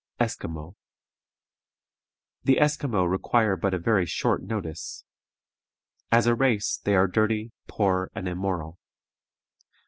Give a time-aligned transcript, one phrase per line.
[0.19, 0.75] ESQUIMAUX.
[2.45, 5.05] The Esquimaux require but a very short notice.
[6.11, 8.79] As a race, they are dirty, poor, and immoral.